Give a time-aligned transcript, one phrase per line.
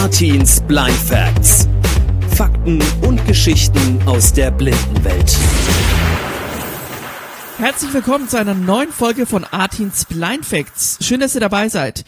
[0.00, 1.68] Artins Blind Facts.
[2.34, 5.36] Fakten und Geschichten aus der Blindenwelt.
[7.58, 10.96] Herzlich willkommen zu einer neuen Folge von Artins Blind Facts.
[11.02, 12.06] Schön, dass ihr dabei seid.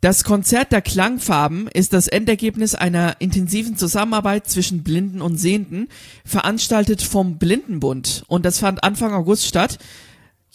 [0.00, 5.88] Das Konzert der Klangfarben ist das Endergebnis einer intensiven Zusammenarbeit zwischen Blinden und Sehenden,
[6.24, 8.24] veranstaltet vom Blindenbund.
[8.28, 9.78] Und das fand Anfang August statt.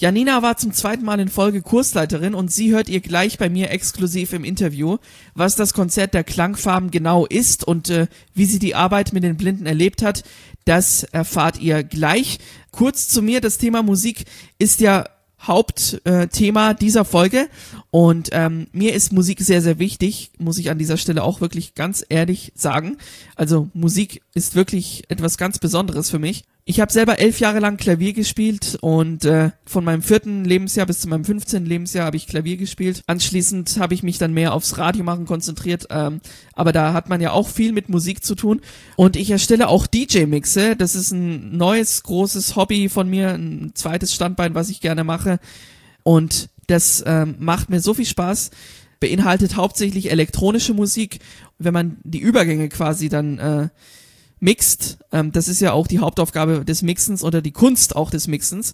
[0.02, 3.70] Janina war zum zweiten Mal in Folge Kursleiterin und sie hört ihr gleich bei mir
[3.70, 4.96] exklusiv im Interview,
[5.36, 9.36] was das Konzert der Klangfarben genau ist und äh, wie sie die Arbeit mit den
[9.36, 10.24] Blinden erlebt hat.
[10.64, 12.40] Das erfahrt ihr gleich.
[12.72, 14.24] Kurz zu mir, das Thema Musik
[14.58, 15.04] ist ja
[15.42, 17.50] Hauptthema äh, dieser Folge
[17.92, 21.76] und ähm, mir ist Musik sehr, sehr wichtig, muss ich an dieser Stelle auch wirklich
[21.76, 22.98] ganz ehrlich sagen.
[23.36, 26.46] Also Musik ist wirklich etwas ganz Besonderes für mich.
[26.70, 31.00] Ich habe selber elf Jahre lang Klavier gespielt und äh, von meinem vierten Lebensjahr bis
[31.00, 31.66] zu meinem 15.
[31.66, 33.02] Lebensjahr habe ich Klavier gespielt.
[33.08, 36.22] Anschließend habe ich mich dann mehr aufs Radio machen konzentriert, ähm,
[36.54, 38.62] aber da hat man ja auch viel mit Musik zu tun.
[38.98, 40.76] Und ich erstelle auch DJ-Mixe.
[40.76, 45.40] Das ist ein neues, großes Hobby von mir, ein zweites Standbein, was ich gerne mache.
[46.04, 48.52] Und das ähm, macht mir so viel Spaß
[49.00, 51.18] beinhaltet hauptsächlich elektronische Musik.
[51.58, 53.70] Wenn man die Übergänge quasi dann äh,
[54.40, 55.00] mixt.
[55.12, 58.74] Ähm, das ist ja auch die Hauptaufgabe des Mixens oder die Kunst auch des Mixens.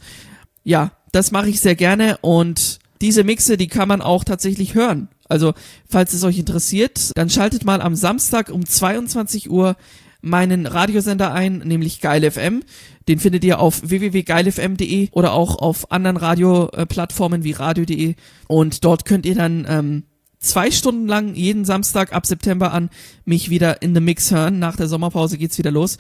[0.64, 5.10] Ja, das mache ich sehr gerne und diese Mixe, die kann man auch tatsächlich hören.
[5.28, 5.54] Also,
[5.88, 9.76] falls es euch interessiert, dann schaltet mal am Samstag um 22 Uhr
[10.22, 12.64] meinen Radiosender ein, nämlich Geil FM.
[13.08, 18.16] Den findet ihr auf www.geilfm.de oder auch auf anderen Radioplattformen wie radio.de.
[18.48, 20.04] Und dort könnt ihr dann ähm,
[20.46, 22.90] zwei Stunden lang jeden Samstag ab September an
[23.26, 24.60] mich wieder in the Mix hören.
[24.60, 25.98] Nach der Sommerpause geht's wieder los.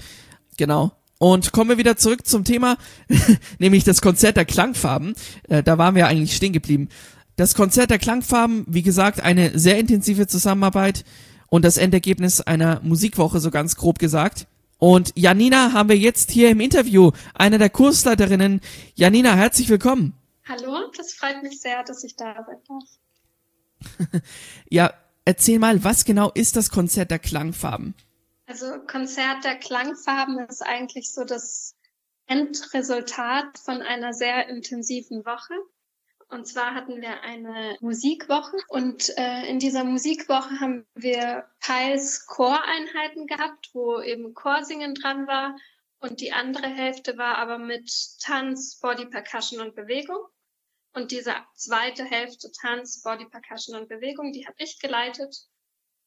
[0.57, 0.91] Genau.
[1.17, 2.77] Und kommen wir wieder zurück zum Thema,
[3.59, 5.15] nämlich das Konzert der Klangfarben.
[5.47, 6.89] Äh, da waren wir eigentlich stehen geblieben.
[7.37, 11.03] Das Konzert der Klangfarben, wie gesagt, eine sehr intensive Zusammenarbeit
[11.47, 14.47] und das Endergebnis einer Musikwoche, so ganz grob gesagt.
[14.77, 18.61] Und Janina haben wir jetzt hier im Interview, eine der Kursleiterinnen.
[18.93, 20.13] Janina, herzlich willkommen.
[20.47, 22.83] Hallo, das freut mich sehr, dass ich da sein darf.
[24.69, 24.93] ja,
[25.25, 27.95] erzähl mal, was genau ist das Konzert der Klangfarben?
[28.47, 31.75] Also Konzert der Klangfarben ist eigentlich so das
[32.27, 35.53] Endresultat von einer sehr intensiven Woche.
[36.27, 43.27] Und zwar hatten wir eine Musikwoche und äh, in dieser Musikwoche haben wir teils Choreinheiten
[43.27, 45.55] gehabt, wo eben Chorsingen dran war
[45.99, 47.91] und die andere Hälfte war aber mit
[48.21, 50.17] Tanz, Body Percussion und Bewegung.
[50.95, 55.35] Und diese zweite Hälfte Tanz, Body Percussion und Bewegung, die habe ich geleitet.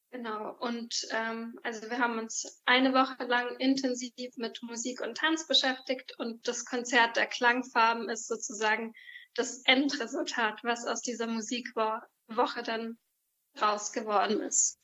[0.09, 0.57] Genau.
[0.59, 6.17] Und ähm, also wir haben uns eine Woche lang intensiv mit Musik und Tanz beschäftigt
[6.17, 8.93] und das Konzert der Klangfarben ist sozusagen
[9.35, 12.97] das Endresultat, was aus dieser Musikwoche dann
[13.61, 14.79] raus geworden ist.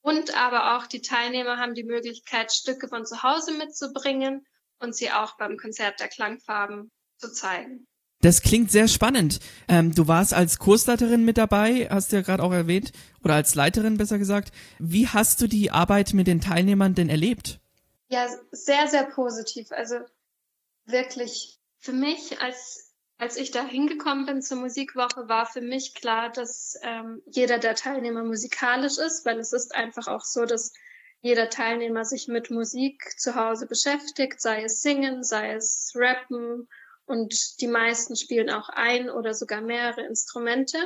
[0.00, 4.46] Und aber auch die Teilnehmer haben die Möglichkeit, Stücke von zu Hause mitzubringen
[4.78, 7.86] und sie auch beim Konzert der Klangfarben zu zeigen.
[8.22, 9.40] Das klingt sehr spannend.
[9.66, 12.92] Ähm, du warst als Kursleiterin mit dabei, hast du ja gerade auch erwähnt,
[13.24, 14.52] oder als Leiterin besser gesagt.
[14.78, 17.58] Wie hast du die Arbeit mit den Teilnehmern denn erlebt?
[18.08, 19.72] Ja, sehr, sehr positiv.
[19.72, 19.96] Also
[20.86, 26.30] wirklich für mich, als, als ich da hingekommen bin zur Musikwoche, war für mich klar,
[26.30, 30.72] dass ähm, jeder der Teilnehmer musikalisch ist, weil es ist einfach auch so, dass
[31.22, 36.68] jeder Teilnehmer sich mit Musik zu Hause beschäftigt, sei es Singen, sei es Rappen
[37.12, 40.78] und die meisten spielen auch ein oder sogar mehrere Instrumente.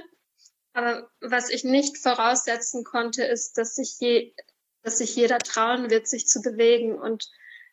[0.73, 4.35] Aber was ich nicht voraussetzen konnte, ist, dass sich, je,
[4.83, 6.99] dass sich jeder trauen wird, sich zu bewegen.
[6.99, 7.31] Und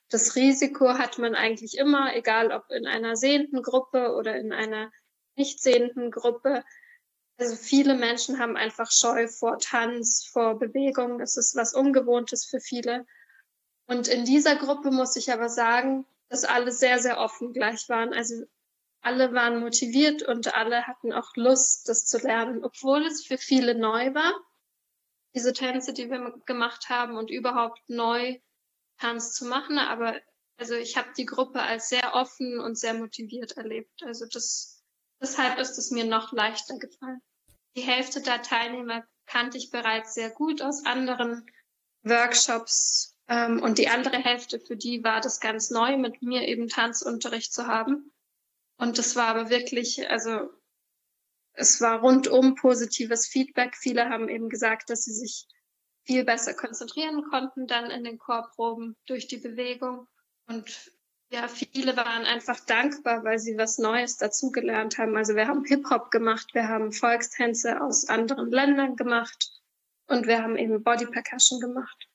[0.10, 4.92] das Risiko hat man eigentlich immer, egal ob in einer sehenden Gruppe oder in einer
[5.36, 6.64] nicht sehenden Gruppe.
[7.40, 11.18] Also viele Menschen haben einfach Scheu vor Tanz, vor Bewegung.
[11.18, 13.08] Das ist was Ungewohntes für viele.
[13.88, 18.12] Und in dieser Gruppe muss ich aber sagen, dass alle sehr, sehr offen gleich waren.
[18.12, 18.34] Also
[19.02, 23.76] alle waren motiviert und alle hatten auch Lust, das zu lernen, obwohl es für viele
[23.76, 24.34] neu war.
[25.36, 28.40] Diese Tänze, die wir gemacht haben und überhaupt neu
[28.98, 29.78] Tanz zu machen.
[29.78, 30.20] Aber
[30.58, 34.02] also ich habe die Gruppe als sehr offen und sehr motiviert erlebt.
[34.02, 34.84] Also das,
[35.22, 37.22] deshalb ist es mir noch leichter gefallen.
[37.76, 41.46] Die Hälfte der Teilnehmer kannte ich bereits sehr gut aus anderen
[42.02, 46.68] Workshops ähm, und die andere Hälfte, für die war das ganz neu, mit mir eben
[46.68, 48.12] Tanzunterricht zu haben.
[48.78, 50.50] Und das war aber wirklich, also
[51.54, 53.76] es war rundum positives Feedback.
[53.78, 55.48] Viele haben eben gesagt, dass sie sich
[56.06, 60.08] viel besser konzentrieren konnten dann in den Chorproben durch die Bewegung.
[60.48, 60.92] Und
[61.32, 65.16] ja, viele waren einfach dankbar, weil sie was Neues dazugelernt haben.
[65.16, 69.52] Also wir haben Hip-Hop gemacht, wir haben Volkstänze aus anderen Ländern gemacht
[70.08, 72.08] und wir haben eben Body Percussion gemacht.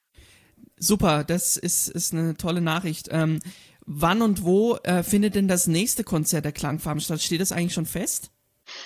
[0.78, 3.08] Super, das ist, ist eine tolle Nachricht.
[3.10, 3.40] Ähm,
[3.86, 7.22] wann und wo äh, findet denn das nächste Konzert der Klangfarben statt?
[7.22, 8.30] Steht das eigentlich schon fest?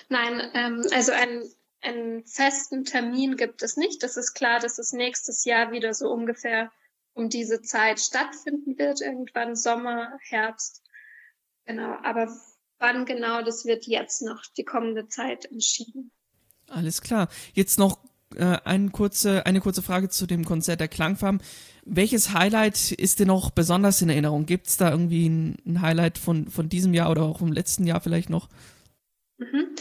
[0.08, 1.42] Nein, ähm, also einen,
[1.80, 4.02] einen festen Termin gibt es nicht.
[4.02, 6.70] Das ist klar, dass es nächstes Jahr wieder so ungefähr
[7.14, 10.82] um diese Zeit stattfinden wird, irgendwann Sommer, Herbst.
[11.66, 12.34] Genau, aber
[12.78, 16.10] wann genau, das wird jetzt noch die kommende Zeit entschieden.
[16.68, 17.28] Alles klar.
[17.52, 17.98] Jetzt noch
[18.36, 21.42] äh, eine, kurze, eine kurze Frage zu dem Konzert der Klangfarben.
[21.84, 24.46] Welches Highlight ist dir noch besonders in Erinnerung?
[24.46, 27.86] Gibt es da irgendwie ein, ein, Highlight von, von diesem Jahr oder auch vom letzten
[27.86, 28.48] Jahr vielleicht noch?
[29.38, 29.74] Mhm.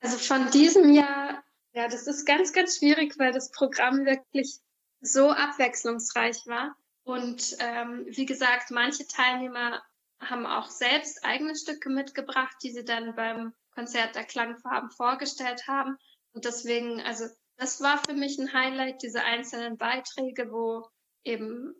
[0.00, 1.42] Also von diesem Jahr,
[1.74, 4.58] ja, das ist ganz, ganz schwierig, weil das Programm wirklich
[5.00, 6.76] so abwechslungsreich war.
[7.04, 9.82] Und ähm, wie gesagt, manche Teilnehmer
[10.20, 15.96] haben auch selbst eigene Stücke mitgebracht, die sie dann beim Konzert der Klangfarben vorgestellt haben.
[16.32, 17.26] Und deswegen, also
[17.62, 20.84] das war für mich ein Highlight, diese einzelnen Beiträge, wo
[21.22, 21.72] eben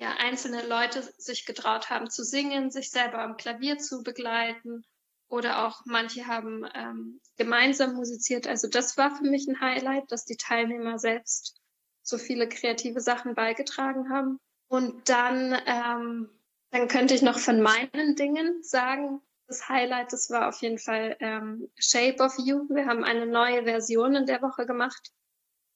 [0.00, 4.82] ja, einzelne Leute sich getraut haben zu singen, sich selber am Klavier zu begleiten
[5.28, 8.48] oder auch manche haben ähm, gemeinsam musiziert.
[8.48, 11.60] Also das war für mich ein Highlight, dass die Teilnehmer selbst
[12.02, 14.40] so viele kreative Sachen beigetragen haben.
[14.66, 16.28] Und dann, ähm,
[16.70, 21.16] dann könnte ich noch von meinen Dingen sagen, das Highlight, das war auf jeden Fall
[21.20, 22.68] ähm, Shape of You.
[22.68, 25.10] Wir haben eine neue Version in der Woche gemacht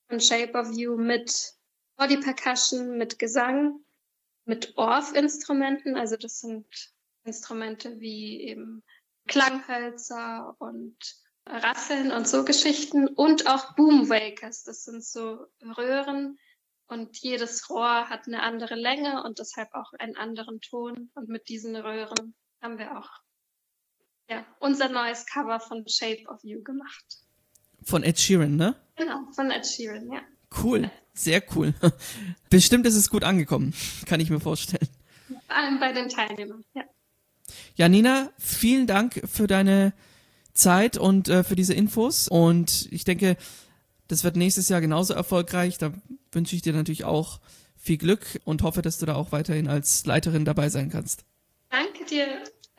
[0.08, 1.54] von Shape of You mit
[1.96, 3.80] Body Percussion, mit Gesang,
[4.44, 5.96] mit Orff-Instrumenten.
[5.96, 6.66] Also das sind
[7.24, 8.84] Instrumente wie eben
[9.26, 10.96] Klanghölzer und
[11.46, 14.64] Rasseln und so Geschichten und auch Boomwakers.
[14.64, 15.46] Das sind so
[15.78, 16.38] Röhren
[16.88, 21.10] und jedes Rohr hat eine andere Länge und deshalb auch einen anderen Ton.
[21.14, 23.21] Und mit diesen Röhren haben wir auch
[24.28, 27.04] ja, unser neues Cover von Shape of You gemacht.
[27.82, 28.76] Von Ed Sheeran, ne?
[28.96, 30.20] Genau, von Ed Sheeran, ja.
[30.62, 31.74] Cool, sehr cool.
[32.50, 33.74] Bestimmt ist es gut angekommen,
[34.06, 34.88] kann ich mir vorstellen.
[35.26, 36.84] Vor allem bei den Teilnehmern, ja.
[37.74, 39.92] Ja, Nina, vielen Dank für deine
[40.54, 42.28] Zeit und äh, für diese Infos.
[42.28, 43.36] Und ich denke,
[44.08, 45.78] das wird nächstes Jahr genauso erfolgreich.
[45.78, 45.92] Da
[46.30, 47.40] wünsche ich dir natürlich auch
[47.76, 51.24] viel Glück und hoffe, dass du da auch weiterhin als Leiterin dabei sein kannst.
[51.70, 52.26] Danke dir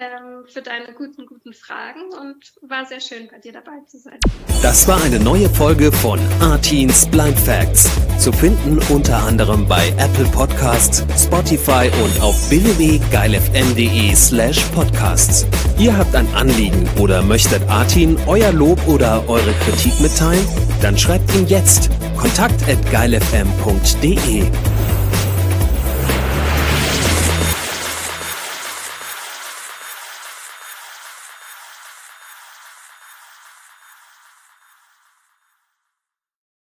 [0.03, 4.19] ähm, für deine guten, guten Fragen und war sehr schön, bei dir dabei zu sein.
[4.61, 7.89] Das war eine neue Folge von Artins Blind Facts.
[8.17, 15.45] Zu finden unter anderem bei Apple Podcasts, Spotify und auf www.geilfm.de slash podcasts.
[15.77, 20.45] Ihr habt ein Anliegen oder möchtet Artin euer Lob oder eure Kritik mitteilen?
[20.81, 24.43] Dann schreibt ihn jetzt kontakt at geilfm.de.